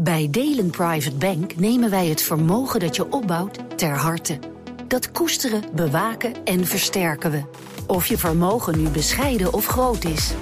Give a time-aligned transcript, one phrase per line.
[0.00, 4.38] Bij Delen Private Bank nemen wij het vermogen dat je opbouwt ter harte.
[4.88, 7.42] Dat koesteren, bewaken en versterken we.
[7.86, 10.34] Of je vermogen nu bescheiden of groot is.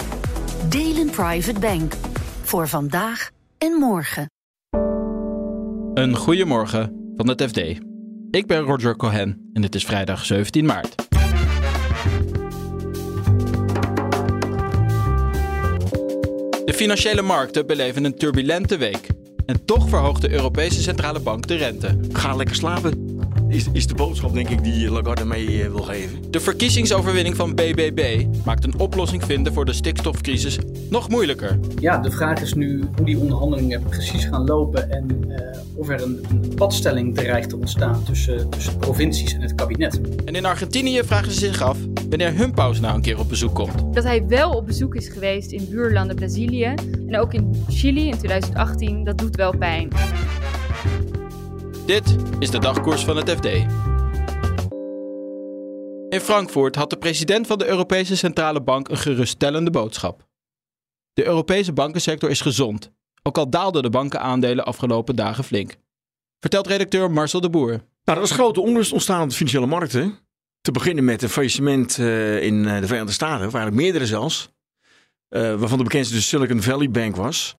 [0.68, 1.94] Delen Private Bank.
[2.42, 4.30] Voor vandaag en morgen.
[5.94, 7.58] Een goedemorgen van het FD.
[8.30, 10.94] Ik ben Roger Cohen en het is vrijdag 17 maart.
[16.64, 19.15] De financiële markten beleven een turbulente week.
[19.46, 21.98] En toch verhoogt de Europese Centrale Bank de rente.
[22.12, 23.05] Ga lekker slapen.
[23.48, 26.30] Is, is de boodschap, denk ik, die Lagarde mee eh, wil geven.
[26.30, 30.58] De verkiezingsoverwinning van BBB maakt een oplossing vinden voor de stikstofcrisis
[30.90, 31.58] nog moeilijker.
[31.80, 35.36] Ja, de vraag is nu hoe die onderhandelingen precies gaan lopen en uh,
[35.74, 40.00] of er een, een padstelling dreigt te ontstaan tussen, tussen provincies en het kabinet.
[40.24, 41.78] En in Argentinië vragen ze zich af
[42.08, 43.94] wanneer hun paus nou een keer op bezoek komt.
[43.94, 46.74] Dat hij wel op bezoek is geweest in buurlanden Brazilië
[47.08, 49.88] en ook in Chili in 2018, dat doet wel pijn.
[51.86, 53.44] Dit is de dagkoers van het FD.
[56.08, 60.26] In Frankfurt had de president van de Europese Centrale Bank een geruststellende boodschap.
[61.12, 62.92] De Europese bankensector is gezond,
[63.22, 65.76] ook al daalden de bankenaandelen afgelopen dagen flink.
[66.40, 67.70] Vertelt redacteur Marcel de Boer.
[67.70, 70.18] Nou, er was grote onrust ontstaan op de financiële markten.
[70.60, 74.48] Te beginnen met een faillissement uh, in de Verenigde Staten, waar meerdere zelfs.
[75.30, 77.56] Uh, waarvan de bekendste de Silicon Valley Bank was.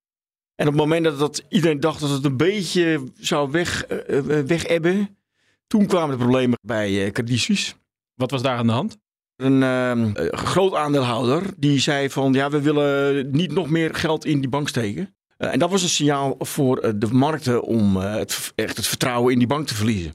[0.58, 4.20] En op het moment dat, dat iedereen dacht dat het een beetje zou weg, uh,
[4.40, 5.18] wegebben,
[5.66, 7.74] toen kwamen de problemen bij uh, Credit Suisse.
[8.14, 8.98] Wat was daar aan de hand?
[9.36, 14.40] Een uh, groot aandeelhouder die zei van ja, we willen niet nog meer geld in
[14.40, 15.14] die bank steken.
[15.38, 19.38] Uh, en dat was een signaal voor de markten om het, echt het vertrouwen in
[19.38, 20.14] die bank te verliezen.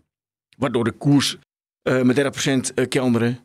[0.58, 1.38] Waardoor de koers
[1.84, 3.40] met 30% kelderde.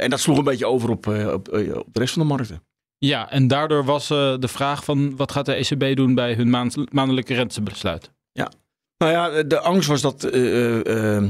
[0.00, 2.62] en dat sloeg een beetje over op, op, op de rest van de markten.
[3.06, 6.50] Ja, en daardoor was uh, de vraag van wat gaat de ECB doen bij hun
[6.50, 8.10] maand, maandelijke rentebesluit?
[8.32, 8.50] Ja,
[8.98, 11.28] nou ja, de angst was dat uh, uh,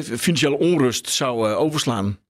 [0.00, 2.20] financiële onrust zou overslaan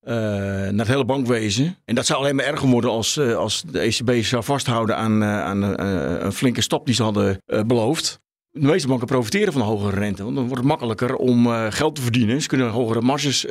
[0.00, 1.76] naar het hele bankwezen.
[1.84, 5.62] En dat zou alleen maar erger worden als, als de ECB zou vasthouden aan, aan
[5.62, 8.20] een flinke stap die ze hadden beloofd.
[8.50, 12.02] De meeste banken profiteren van hogere rente, want dan wordt het makkelijker om geld te
[12.02, 12.42] verdienen.
[12.42, 13.46] Ze kunnen hogere marges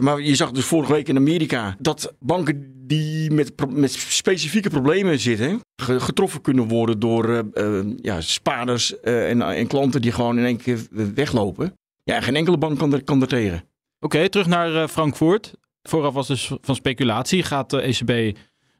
[0.00, 5.18] Maar je zag dus vorige week in Amerika dat banken die met, met specifieke problemen
[5.18, 10.44] zitten, getroffen kunnen worden door uh, ja, spaarders uh, en, en, klanten die gewoon in
[10.44, 10.78] één keer
[11.14, 11.72] weglopen.
[12.04, 13.64] Ja, geen enkele bank kan er, kan er tegen.
[14.00, 15.52] Oké, terug naar Frankfurt.
[15.82, 17.42] Vooraf was dus van speculatie.
[17.42, 18.36] Gaat de ECB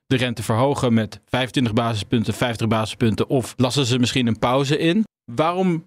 [0.06, 5.04] de rente verhogen met 25 basispunten, 50 basispunten of lassen ze misschien een pauze in?
[5.25, 5.87] Waarom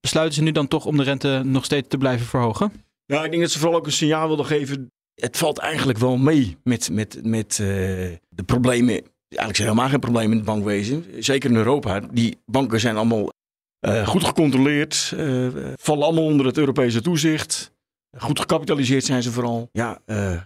[0.00, 2.72] besluiten ze nu dan toch om de rente nog steeds te blijven verhogen?
[3.10, 4.92] Nou, ik denk dat ze vooral ook een signaal wilden geven.
[5.14, 7.66] Het valt eigenlijk wel mee met, met, met uh,
[8.28, 8.94] de problemen.
[8.94, 11.04] Eigenlijk zijn helemaal geen problemen in het bankwezen.
[11.18, 12.00] Zeker in Europa.
[12.00, 13.28] Die banken zijn allemaal
[13.86, 15.12] uh, goed gecontroleerd.
[15.16, 17.72] Uh, vallen allemaal onder het Europese toezicht.
[18.16, 19.68] Goed gecapitaliseerd zijn ze vooral.
[19.72, 19.98] Ja,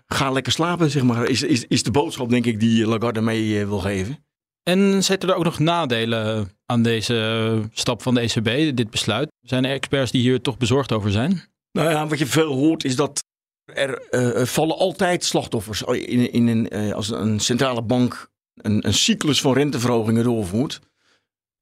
[0.07, 1.29] ga lekker slapen, zeg maar.
[1.29, 4.25] Is, is, is de boodschap, denk ik, die Lagarde mee wil geven.
[4.63, 9.29] En zitten er ook nog nadelen aan deze stap van de ECB, dit besluit?
[9.41, 11.54] Zijn er experts die hier toch bezorgd over zijn?
[11.79, 13.25] Nou ja, wat je veel hoort is dat
[13.65, 18.95] er uh, vallen altijd slachtoffers in, in een, uh, als een centrale bank een, een,
[18.95, 20.81] cyclus van renteverhogingen doorvoert.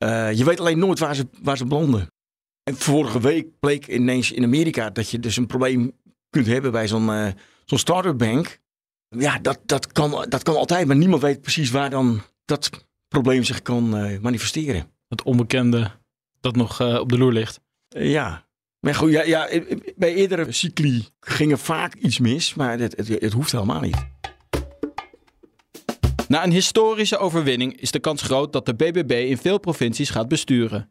[0.04, 2.06] Uh, je weet alleen nooit waar ze, waar ze belanden.
[2.62, 5.92] En vorige week bleek ineens in Amerika dat je dus een probleem
[6.30, 7.34] kunt hebben bij zo'n
[7.64, 8.58] zo'n start-up bank.
[9.08, 12.70] Ja, dat, dat, kan, dat kan altijd, maar niemand weet precies waar dan dat
[13.08, 13.88] probleem zich kan
[14.20, 14.90] manifesteren.
[15.08, 15.90] Het onbekende
[16.40, 17.60] dat nog op de loer ligt.
[17.88, 18.46] ja,
[18.82, 19.48] maar goed, ja, ja,
[19.96, 24.06] bij eerdere cycli ging er vaak iets mis, maar het, het, het hoeft helemaal niet.
[26.28, 30.28] Na een historische overwinning is de kans groot dat de BBB in veel provincies gaat
[30.28, 30.90] besturen.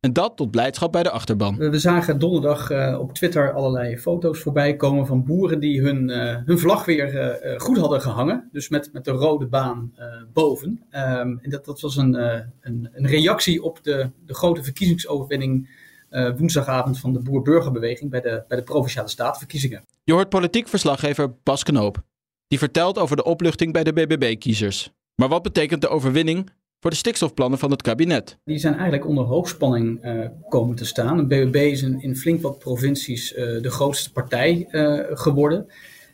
[0.00, 1.56] En dat tot blijdschap bij de achterban.
[1.56, 6.36] We zagen donderdag uh, op Twitter allerlei foto's voorbij komen van boeren die hun, uh,
[6.44, 7.14] hun vlag weer
[7.44, 8.48] uh, goed hadden gehangen.
[8.52, 9.92] Dus met, met de rode baan
[10.32, 10.68] boven.
[10.90, 15.81] Um, en dat, dat was een, een, een, reactie op de, de grote verkiezingsoverwinning uh,
[16.38, 19.84] woensdagavond van de Boer-Burgerbeweging bij de, bij de Provinciale Statenverkiezingen.
[20.04, 22.02] Je hoort politiek verslaggever Bas Knoop.
[22.48, 24.92] Die vertelt over de opluchting bij de BBB-kiezers.
[25.14, 26.50] Maar wat betekent de overwinning
[26.80, 28.38] voor de stikstofplannen van het kabinet?
[28.44, 31.16] Die zijn eigenlijk onder hoogspanning uh, komen te staan.
[31.16, 34.66] De BBB is in, in flink wat provincies uh, de grootste partij
[35.12, 35.66] geworden.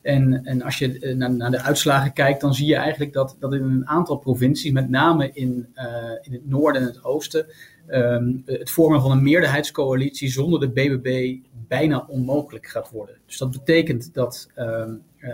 [0.02, 3.54] En, en als je naar, naar, de uitslagen kijkt, dan zie je eigenlijk dat, dat
[3.54, 5.68] in een aantal provincies, met name in,
[6.20, 7.46] in het noorden en het oosten,
[7.90, 11.36] um, het vormen van een meerderheidscoalitie zonder de BBB
[11.68, 13.16] bijna onmogelijk gaat worden.
[13.26, 15.28] Dus dat betekent dat um, uh,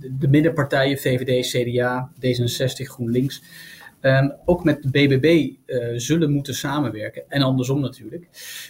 [0.00, 3.42] de, de middenpartijen, VVD, CDA, D66, GroenLinks,
[4.00, 5.50] ehm, ook met de BBB
[5.96, 7.22] zullen moeten samenwerken.
[7.28, 8.26] En andersom natuurlijk.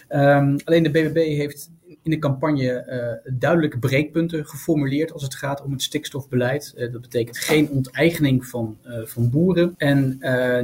[0.07, 1.69] Ehm, alleen de BBB heeft
[2.03, 6.73] in de campagne duidelijke breekpunten geformuleerd als het gaat om het stikstofbeleid.
[6.91, 10.19] dat betekent geen onteigening van, van boeren en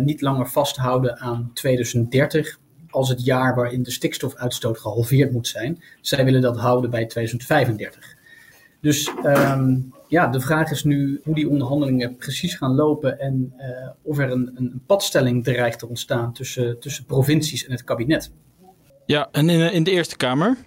[0.05, 2.59] niet langer vasthouden aan 2030
[2.89, 5.83] als het jaar waarin de stikstofuitstoot gehalveerd moet zijn.
[6.01, 8.17] Zij willen dat houden bij 2035.
[8.81, 13.89] Dus ehm, ja, de vraag is nu hoe die onderhandelingen precies gaan lopen en uh,
[14.01, 18.31] of er een, een padstelling dreigt te ontstaan tussen, tussen provincies en het kabinet.
[19.05, 20.57] Ja, en in, in de Eerste Kamer?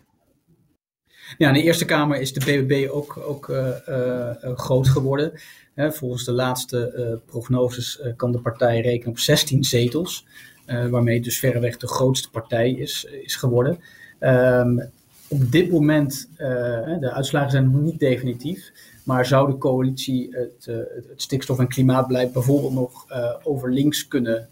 [1.39, 5.33] Ja, in de Eerste Kamer is de BBB ook, ook uh, uh, groot geworden.
[5.77, 10.27] volgens de laatste prognoses kan de partij rekenen op 16 zetels.
[10.67, 13.79] Waarmee het dus verreweg de grootste partij is, is geworden.
[14.21, 14.91] Um,
[15.29, 18.73] op dit moment, de uitslagen zijn nog niet definitief,
[19.05, 20.65] maar zou de coalitie het,
[20.95, 23.07] het stikstof- en klimaatbeleid bijvoorbeeld nog
[23.43, 24.49] over links kunnen,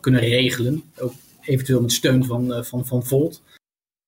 [0.00, 3.42] kunnen regelen, ook eventueel met steun van, van, van Volt.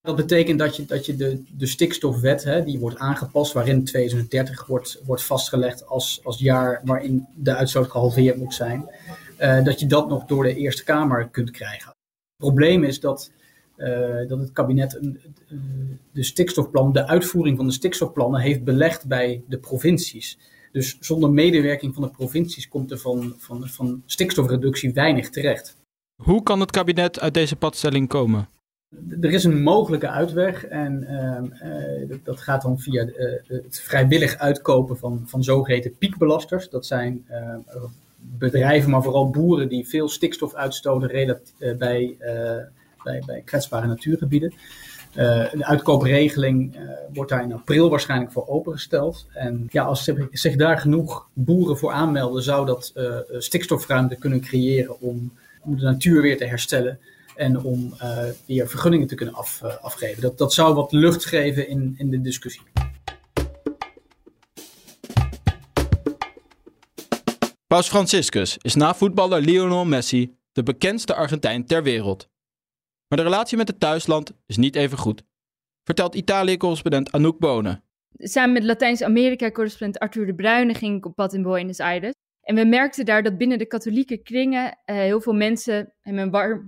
[0.02, 4.66] Dat betekent dat je, dat je de, de stikstofwet, hè, die wordt aangepast, waarin 2030
[4.66, 8.90] wordt, wordt vastgelegd als, als jaar waarin de uitstoot gehalveerd moet zijn.
[9.40, 11.86] Uh, dat je dat nog door de Eerste Kamer kunt krijgen.
[11.86, 13.32] Het probleem is dat,
[13.76, 15.58] uh, dat het kabinet een, uh,
[16.12, 20.38] de stikstofplan, de uitvoering van de stikstofplannen heeft belegd bij de provincies.
[20.72, 25.76] Dus zonder medewerking van de provincies komt er van, van, van stikstofreductie weinig terecht.
[26.22, 28.48] Hoe kan het kabinet uit deze padstelling komen?
[29.20, 33.06] Er is een mogelijke uitweg en uh, dat gaat dan via
[33.46, 36.68] het vrijwillig uitkopen van, van zogeheten piekbelasters.
[36.68, 37.26] Dat zijn
[38.18, 41.28] bedrijven, maar vooral boeren die veel stikstof uitstoten
[41.58, 42.16] uh, bij,
[43.02, 44.52] bij, bij kwetsbare natuurgebieden.
[45.12, 46.76] De uitkoopregeling
[47.12, 49.26] wordt daar in april waarschijnlijk voor opengesteld.
[49.32, 52.92] En ja, als zich daar genoeg boeren voor aanmelden, zou dat
[53.38, 55.32] stikstofruimte kunnen creëren om
[55.64, 56.98] de natuur weer te herstellen
[57.34, 57.94] en om
[58.46, 60.22] weer vergunningen te kunnen af, afgeven.
[60.22, 62.62] Dat, dat zou wat lucht geven in, in de discussie.
[67.66, 72.28] Paus Franciscus is na voetballer Lionel Messi de bekendste Argentijn ter wereld.
[73.08, 75.22] Maar de relatie met het thuisland is niet even goed,
[75.84, 77.84] vertelt Italië-correspondent Anouk Bonen.
[78.18, 82.12] Samen met Latijns-Amerika-correspondent Arthur de Bruyne ging ik op pad in Buenos Aires.
[82.42, 86.18] En we merkten daar dat binnen de katholieke kringen uh, heel veel mensen hem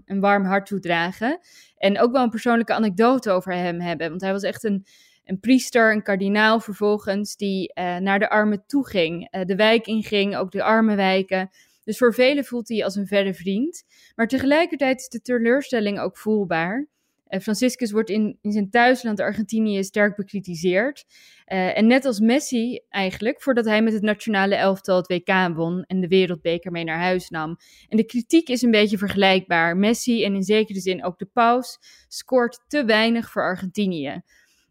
[0.05, 1.39] een warm, hart toedragen.
[1.77, 4.09] En ook wel een persoonlijke anekdote over hem hebben.
[4.09, 4.87] Want hij was echt een
[5.25, 9.29] een priester, een kardinaal vervolgens, die uh, naar de armen toe ging.
[9.31, 11.51] Uh, de wijk inging, ook de arme wijken.
[11.85, 13.85] Dus voor velen voelt hij als een verre vriend.
[14.15, 16.89] Maar tegelijkertijd is de teleurstelling ook voelbaar.
[17.35, 21.05] Uh, Franciscus wordt in, in zijn thuisland Argentinië sterk bekritiseerd.
[21.45, 26.01] en net als Messi eigenlijk, voordat hij met het nationale elftal het WK won en
[26.01, 27.57] de wereldbeker mee naar huis nam.
[27.89, 29.77] En de kritiek is een beetje vergelijkbaar.
[29.77, 31.79] Messi en in zekere zin ook de paus
[32.09, 34.23] scoort te weinig voor Argentinië.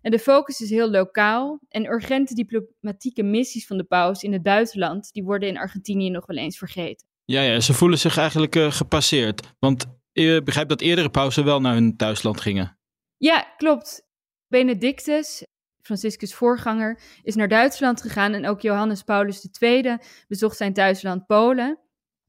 [0.04, 4.44] En de focus is heel lokaal en urgente diplomatieke missies van de paus in het
[4.44, 7.08] buitenland, die worden in Argentinië nog wel eens vergeten.
[7.26, 9.54] Ja, ja ze voelen zich eigenlijk uh, gepasseerd.
[9.60, 12.78] Want ik begrijp dat eerdere pausen wel naar hun thuisland gingen.
[13.18, 14.08] Ja, klopt.
[14.48, 15.46] Benedictus,
[15.82, 21.80] Franciscus' voorganger, is naar Duitsland gegaan en ook Johannes Paulus II bezocht zijn thuisland Polen.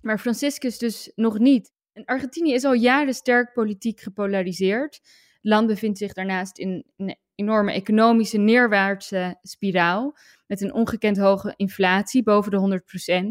[0.00, 1.72] Maar Franciscus dus nog niet.
[1.92, 4.94] En Argentinië is al jaren sterk politiek gepolariseerd.
[4.94, 10.16] Het land bevindt zich daarnaast in een enorme economische neerwaartse spiraal.
[10.46, 12.82] Met een ongekend hoge inflatie, boven de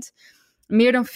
[0.10, 0.43] 100%.
[0.74, 1.10] Meer dan 40%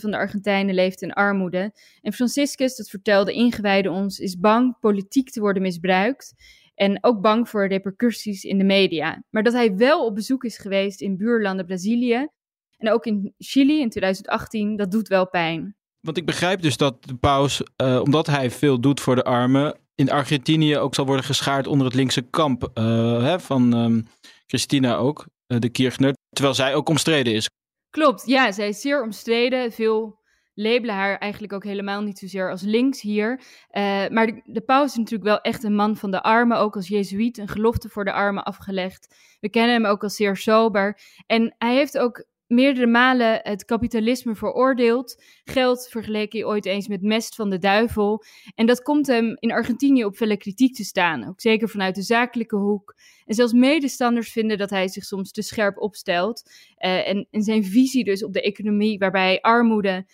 [0.00, 1.72] van de Argentijnen leeft in armoede.
[2.00, 6.34] En Franciscus, dat vertelde ingewijden ons, is bang politiek te worden misbruikt.
[6.74, 9.22] En ook bang voor repercussies in de media.
[9.30, 12.28] Maar dat hij wel op bezoek is geweest in buurlanden Brazilië.
[12.76, 15.76] En ook in Chili in 2018, dat doet wel pijn.
[16.00, 19.78] Want ik begrijp dus dat de paus, uh, omdat hij veel doet voor de armen,
[19.94, 24.06] in Argentinië ook zal worden geschaard onder het linkse kamp uh, hè, van um,
[24.46, 27.48] Christina ook, uh, de Kirchner, terwijl zij ook omstreden is.
[27.96, 29.72] Klopt, ja, zij is zeer omstreden.
[29.72, 30.18] Veel
[30.54, 33.40] labelen haar eigenlijk ook helemaal niet zozeer als links hier.
[33.72, 36.76] Uh, maar de, de, paus is natuurlijk wel echt een man van de armen, ook
[36.76, 39.14] als jezuïet, een gelofte voor de armen afgelegd.
[39.40, 41.00] We kennen hem ook als zeer sober.
[41.26, 45.22] En hij heeft ook meerdere malen het kapitalisme veroordeeld.
[45.44, 48.24] Geld vergeleek hij ooit eens met mest van de duivel.
[48.54, 52.02] En dat komt hem in Argentinië op felle kritiek te staan, ook zeker vanuit de
[52.02, 52.94] zakelijke hoek.
[53.24, 56.50] En zelfs medestanders vinden dat hij zich soms te scherp opstelt.
[56.78, 60.06] Uh, en, en, zijn visie dus op de economie, waarbij armoede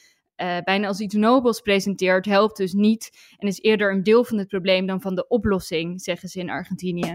[0.43, 3.11] uh, bijna als iets nobels presenteert, helpt dus niet.
[3.37, 6.51] En is eerder een deel van het probleem dan van de oplossing, zeggen ze in
[6.51, 7.15] Argentinië.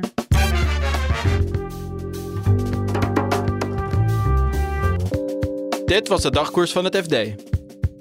[5.88, 7.16] Dit was de dagkoers van het FD.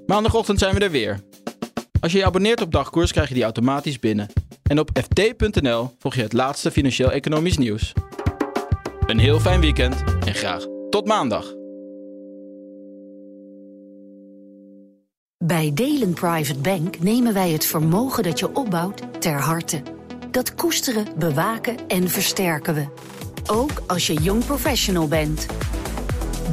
[0.06, 1.20] Maandagochtend zijn we er weer.
[2.00, 4.28] Als je je abonneert op Dagkoers krijg je die automatisch binnen.
[4.62, 7.92] En op ft.nl volg je het laatste financieel-economisch nieuws.
[9.06, 11.54] Een heel fijn weekend en graag tot maandag.
[15.38, 19.82] Bij Delen Private Bank nemen wij het vermogen dat je opbouwt ter harte.
[20.30, 22.86] Dat koesteren, bewaken en versterken we.
[23.46, 25.46] Ook als je jong professional bent.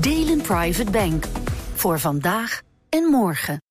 [0.00, 1.26] Delen Private Bank.
[1.74, 3.62] Voor vandaag en morgen.